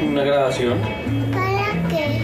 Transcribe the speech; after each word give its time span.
Una 0.00 0.22
grabación 0.24 0.78
¿Para 1.32 1.88
qué? 1.88 2.20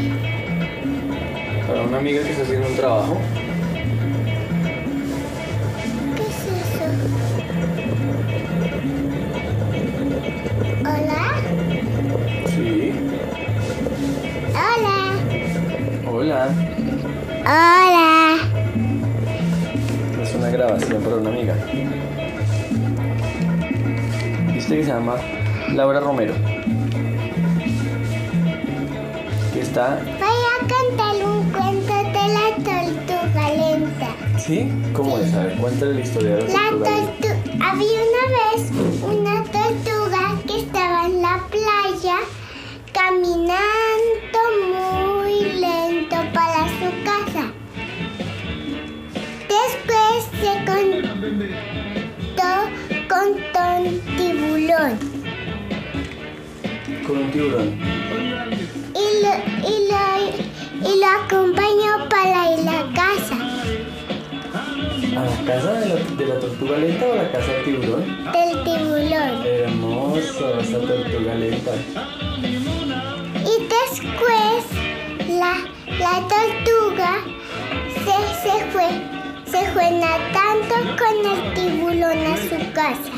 para 1.67 1.83
una 1.83 1.99
amiga 1.99 2.23
que 2.23 2.31
está 2.31 2.43
haciendo 2.43 2.69
un 2.69 2.77
trabajo. 2.77 3.19
¿Qué 6.17 6.23
es 6.23 6.47
eso? 6.61 6.85
¿Hola? 10.81 11.23
Sí. 12.55 12.93
Hola. 14.53 14.97
Hola. 16.11 16.49
Hola. 17.41 18.37
Es 20.23 20.35
una 20.35 20.51
grabación 20.51 21.03
para 21.03 21.17
una 21.17 21.31
amiga. 21.31 21.55
Viste 24.53 24.77
que 24.77 24.85
se 24.85 24.91
llama 24.91 25.17
Laura 25.73 26.01
Romero. 26.01 26.35
Que 29.55 29.61
está. 29.61 30.01
Voy 30.05 30.41
a 30.53 30.59
cantar 30.67 31.15
un 31.25 31.49
cuento 31.53 31.95
de 31.95 32.25
la 32.35 32.47
tortuga 32.57 33.45
lenta. 33.51 34.09
¿Sí? 34.39 34.69
¿Cómo 34.93 35.17
es? 35.19 35.33
A 35.33 35.45
ver, 35.45 35.57
cuéntale 35.59 35.95
la 35.95 36.01
historia 36.01 36.31
de 36.37 36.43
la 36.43 36.49
La 36.49 36.55
tortuga. 36.71 36.91
tortuga. 37.21 37.35
Había 37.71 38.01
una 38.11 38.25
vez 38.35 38.61
una 39.03 39.45
tortuga 39.45 40.23
que 40.47 40.59
estaba 40.59 41.07
en 41.07 41.23
la 41.23 41.41
playa 41.51 42.17
caminando 42.93 44.41
muy 44.67 45.37
lento 45.61 46.17
para 46.35 46.67
su 46.79 46.89
casa. 47.05 47.53
Después 49.55 50.19
se 50.41 50.53
contó 50.67 52.51
con 53.09 53.29
un 53.87 54.01
tiburón 54.17 54.99
Con 57.07 57.17
un 57.19 57.31
tiburón. 57.31 57.69
Y 60.95 61.01
lo, 61.01 61.07
acompañó 61.07 62.09
para 62.09 62.53
ir 62.53 62.61
a 62.61 62.73
la 62.73 62.93
casa 62.95 63.37
¿A 65.17 65.25
la 65.25 65.45
casa 65.45 65.73
de 65.73 65.89
la, 65.89 65.95
de 65.95 66.27
la 66.27 66.41
tortuga 66.41 66.77
lenta 66.77 67.07
o 67.07 67.13
a 67.13 67.17
la 67.17 67.33
casa 67.33 67.53
del 67.53 67.65
tiburón? 67.65 68.05
del 68.33 68.65
tiburón. 68.65 69.47
Hermoso, 69.47 70.59
esa 70.59 70.79
tortuga 70.79 71.35
lenta. 71.35 71.71
Y 73.43 73.55
después 73.69 74.65
la, 75.29 75.55
la 75.99 76.15
tortuga 76.29 77.13
se, 77.95 78.17
se 78.43 78.65
fue, 78.73 78.89
se 79.47 79.71
fue 79.73 79.91
nadando 79.93 80.77
con 80.99 81.15
el 81.33 81.55
tiburón 81.55 82.19
a 82.27 82.37
su 82.37 82.73
casa. 82.73 83.13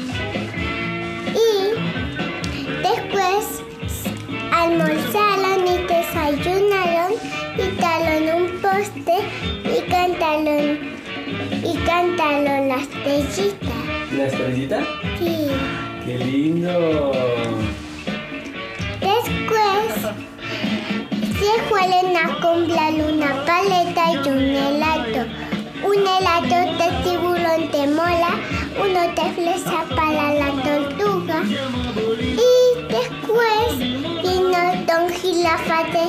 Y 1.34 1.48
después 2.82 3.62
almorzaron 4.52 5.45
y 11.96 12.16
cantaron 12.16 12.68
las 12.68 12.82
estrellita. 12.82 13.74
¿La 14.12 14.26
estrellita? 14.26 14.80
Sí. 15.18 15.48
¡Qué 16.04 16.18
lindo! 16.18 17.12
Después 19.00 20.14
se 21.38 21.62
fueron 21.68 22.16
a 22.16 22.40
comprar 22.40 22.92
una 22.94 23.44
paleta 23.44 24.12
y 24.12 24.28
un 24.28 24.38
helado. 24.38 25.26
Un 25.84 25.96
helado 25.96 26.58
de 26.78 26.88
tiburón 27.02 27.70
de 27.70 27.86
mola, 27.94 28.40
uno 28.78 29.00
de 29.14 29.32
fresa 29.34 29.84
para 29.94 30.34
la 30.34 30.50
tortuga. 30.62 31.42
Y 32.20 32.82
después 32.88 33.78
vino 33.78 34.58
Don 34.86 35.08
Jirafa 35.12 35.84
de, 35.84 36.04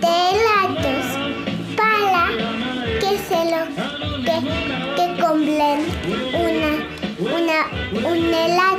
de 0.00 0.12
helados 0.30 1.06
para 1.76 2.28
que 3.00 3.18
se 3.18 3.50
lo 3.50 3.87
que, 4.28 4.36
que 4.96 5.06
compren 5.22 5.78
una, 6.34 6.70
una, 7.18 7.58
un 8.08 8.34
helado. 8.34 8.76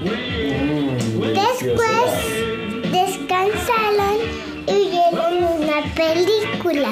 Mm, 0.00 0.94
Después 1.42 2.10
descansaron 2.92 4.16
y 4.66 4.90
vieron 4.90 5.32
una 5.44 5.82
película. 5.94 6.90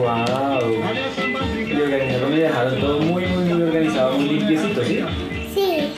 ¡Wow! 0.00 0.70
Y 1.68 1.72
organizaron 1.82 2.32
y 2.32 2.36
dejaron 2.36 2.80
todo 2.80 3.00
muy, 3.00 3.26
muy, 3.26 3.44
muy 3.44 3.62
organizado, 3.62 4.12
muy 4.18 4.28
limpiecito, 4.38 4.82
¿sí? 4.84 5.00
Sí. 5.54 5.92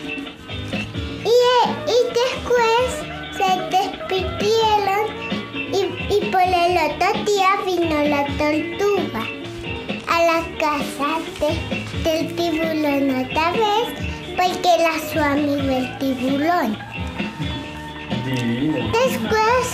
Y, 1.24 1.34
y 1.86 1.98
después 2.20 2.88
se 3.36 3.50
despidieron 3.70 5.04
y, 5.72 6.14
y 6.16 6.30
por 6.30 6.42
el 6.42 6.76
otro 6.78 7.24
día 7.24 7.50
vino 7.64 8.02
la 8.08 8.26
tortuga 8.38 9.22
a 10.08 10.22
la 10.24 10.42
casa 10.58 11.20
de- 11.38 11.82
del 12.02 12.34
tiburón 12.34 13.24
otra 13.24 13.52
vez 13.52 13.86
porque 14.36 14.68
era 14.80 14.98
su 15.12 15.20
amigo 15.20 15.76
el 15.76 15.98
tiburón. 15.98 16.76
Divino. 18.26 18.90
Después 18.92 19.64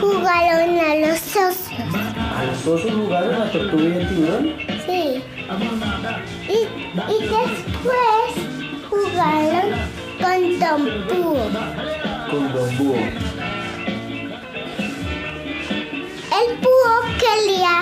jugaron 0.00 0.78
a 0.78 0.94
los 1.08 1.20
osos. 1.36 1.66
¿A 2.56 2.58
los 2.58 2.66
osos 2.68 2.90
jugaron 2.94 3.38
la 3.38 3.52
tortuga 3.52 3.82
y 3.82 3.92
el 3.92 4.08
tiburón? 4.08 4.54
Sí. 4.86 5.22
Y, 6.48 6.58
y 7.12 7.20
después 7.20 8.32
jugaron 8.88 9.68
con 10.18 10.58
Don 10.58 10.82
Búho. 11.06 11.44
Con 12.30 12.52
Don 12.54 12.78
Búho. 12.78 12.96
El 16.32 16.48
búho 16.62 16.94
quería 17.20 17.76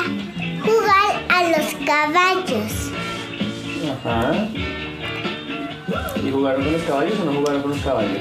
jugar 0.64 1.10
a 1.28 1.38
los 1.50 1.66
caballos. 1.86 2.72
Ajá. 3.92 4.48
¿Y 6.20 6.30
jugaron 6.32 6.64
con 6.64 6.72
los 6.72 6.82
caballos 6.82 7.20
o 7.20 7.24
no 7.24 7.32
jugaron 7.32 7.62
con 7.62 7.70
los 7.70 7.80
caballos? 7.80 8.18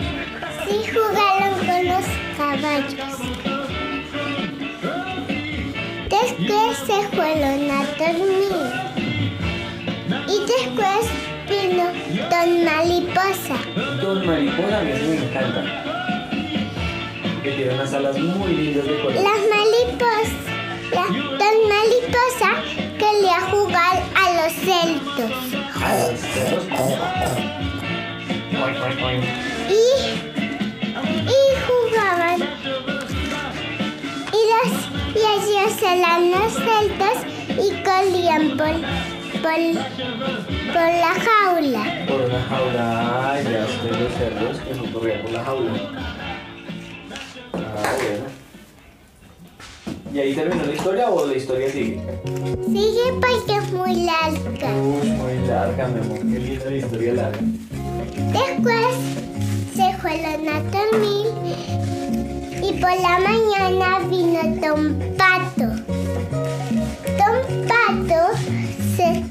Sí 0.67 0.83
jugaron 0.93 1.53
con 1.65 1.87
los 1.87 2.05
caballos. 2.37 3.42
Se 6.85 7.07
fueron 7.15 7.71
a 7.71 7.85
dormir. 7.97 8.53
Y 10.27 10.39
después 10.45 11.03
vino 11.49 11.85
Don 12.29 12.65
Mariposa. 12.65 13.57
Don 14.01 14.25
Mariposa, 14.25 14.79
a 14.79 14.83
mí 14.83 14.91
me 14.91 15.15
encanta. 15.17 15.61
Que 17.41 17.51
tiene 17.51 17.73
unas 17.73 17.93
alas 17.93 18.17
muy 18.17 18.53
lindas 18.53 18.85
de 18.85 19.01
color. 19.01 19.15
Las 19.15 19.41
mariposas, 19.53 20.29
la, 20.91 21.05
Don 21.37 21.57
Mariposa 21.69 22.51
quería 22.97 23.41
jugar 23.51 23.95
a 24.15 24.25
los 24.43 24.53
celtos. 24.53 25.31
A 25.81 26.11
los 26.11 26.19
cerros. 26.19 26.63
Eran 35.83 36.31
los 36.31 36.53
celtas 36.53 37.25
y 37.49 37.83
corrían 37.83 38.57
por, 38.57 38.73
por, 39.41 39.59
por 40.73 40.89
la 40.91 41.13
jaula. 41.19 42.05
Por 42.07 42.21
una 42.21 42.41
jaula. 42.43 43.31
Ay, 43.31 43.43
ya 43.43 43.65
estoy 43.65 43.91
los 43.91 44.13
cerdos 44.13 44.59
que 44.59 44.75
son 44.75 44.87
corrían 44.91 45.21
por 45.21 45.31
la 45.31 45.43
jaula. 45.43 45.73
Ah, 47.53 47.95
bueno. 47.97 48.43
¿Y 50.13 50.19
ahí 50.19 50.35
terminó 50.35 50.63
la 50.63 50.73
historia 50.73 51.09
o 51.09 51.25
la 51.25 51.35
historia 51.35 51.71
sigue? 51.71 51.99
Sigue 52.67 53.13
porque 53.19 53.57
es 53.57 53.71
muy 53.71 53.95
larga. 54.05 54.75
Uy, 54.75 55.09
muy 55.09 55.47
larga, 55.47 55.87
mi 55.87 55.99
amor. 55.99 56.19
Qué 56.19 56.39
linda 56.39 56.65
la 56.65 56.77
historia 56.77 57.13
larga. 57.13 57.39
Después 58.31 58.95
se 59.75 59.97
fueron 59.97 60.47
a 60.49 60.59
dormir 60.69 61.27
y 62.61 62.73
por 62.73 62.95
la 63.01 63.19
mañana 63.19 63.99
vino 64.07 64.41
Pato. 65.17 65.32
Se, 68.03 69.23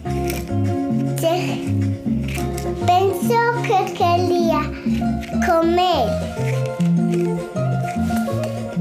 se 1.20 1.34
pensó 2.86 3.42
que 3.62 3.92
quería 3.92 4.62
comer 5.46 6.08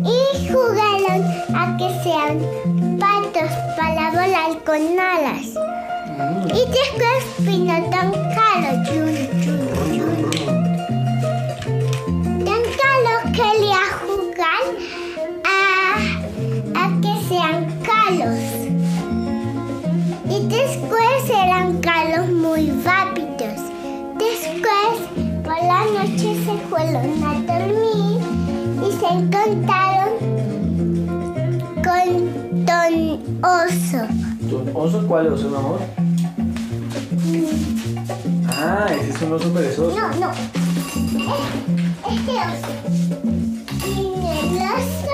y 0.05 0.47
jugaron 0.47 1.21
a 1.53 1.77
que 1.77 1.89
sean 2.03 2.39
patos 2.99 3.51
para 3.77 4.11
volar 4.11 4.63
con 4.65 4.81
alas. 4.97 5.47
Mm. 6.17 6.55
Y 6.55 6.65
después 6.71 7.23
vino 7.39 7.73
Don 7.91 8.31
encontraron 29.11 30.09
con 31.83 32.65
Don 32.65 32.93
Oso. 33.43 34.07
¿Don 34.41 34.71
oso? 34.73 35.07
¿Cuál 35.07 35.27
oso, 35.27 35.49
mi 35.49 35.55
amor? 35.57 35.79
Ah, 38.47 38.87
ese 38.99 39.09
es 39.09 39.21
un 39.21 39.33
oso 39.33 39.53
perezoso. 39.53 39.97
No, 39.97 40.07
no. 40.15 40.31
Este 42.09 42.31
oso. 42.31 42.71
Tiene 43.83 44.39
el 44.39 44.57
oso 44.57 45.10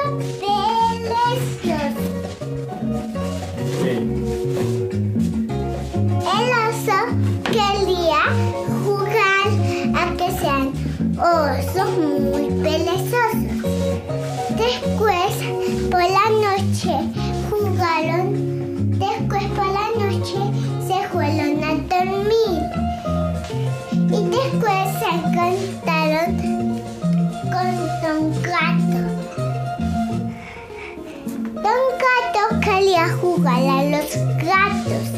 jugar 33.22 33.62
a 33.64 33.84
los 33.84 34.10
gatos, 34.44 35.12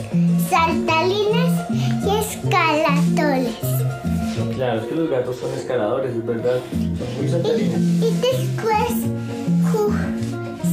saltalines 0.50 1.51
y 2.06 2.18
escalatoles. 2.19 3.56
Claro, 4.56 4.81
es 4.81 4.88
que 4.88 4.96
los 4.96 5.10
gatos 5.10 5.36
son 5.38 5.54
escaladores, 5.54 6.13
es 6.16 6.25
verdad. 6.25 6.60
Son 6.72 7.16
muy 7.18 7.25
Y, 7.25 7.30
saltarines. 7.30 7.80
y 7.80 8.12
después 8.22 8.92
ju- 9.72 9.96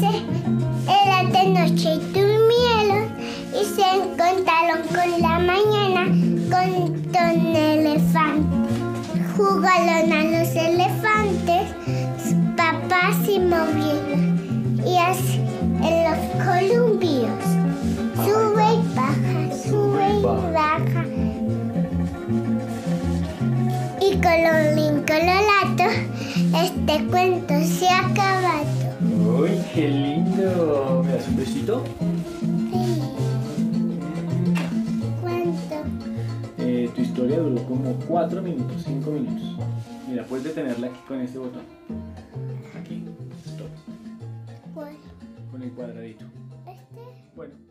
se, 0.01 0.11
era 0.93 1.23
de 1.31 1.49
noche 1.51 1.95
y 1.95 1.99
durmieron 2.13 3.05
y 3.53 3.65
se 3.65 3.83
encontraron 3.83 4.83
con 4.89 5.21
la 5.21 5.39
mañana 5.39 6.07
con 6.51 7.13
Don 7.13 7.57
Elefante. 7.57 8.57
Jugaron 9.37 10.13
a 10.13 10.25
los 10.25 10.49
elefantes, 10.57 11.69
papás 12.57 13.17
y 13.29 13.39
movieron. 13.39 14.81
Y 14.85 14.97
así 14.99 15.41
en 15.83 16.05
los 16.05 16.19
columpios. 16.45 17.16
Y 24.17 24.19
colorín 24.19 25.03
colorado, 25.03 25.93
este 26.65 27.07
cuento 27.09 27.53
se 27.61 27.87
ha 27.87 28.07
acabado. 28.07 28.65
Uy, 29.41 29.51
qué 29.75 29.89
lindo. 29.89 31.03
¿Me 31.05 31.13
das 31.13 31.29
un 31.29 31.37
besito? 31.37 31.85
Sí. 32.73 33.03
¿Cuánto? 35.21 35.75
Eh, 36.57 36.91
tu 36.95 37.03
historia 37.03 37.41
duró 37.41 37.63
como 37.65 37.93
4 38.09 38.41
minutos, 38.41 38.85
5 38.87 39.11
minutos. 39.11 39.59
Mira, 40.09 40.25
puedes 40.25 40.45
detenerla 40.45 40.87
aquí 40.87 41.01
con 41.07 41.21
este 41.21 41.39
botón. 41.39 41.63
Aquí, 42.81 43.05
stop, 43.45 43.69
¿Cuál? 44.73 44.97
con 45.51 45.63
el 45.63 45.71
cuadradito. 45.73 46.25
Este. 46.67 46.83
Bueno. 47.37 47.66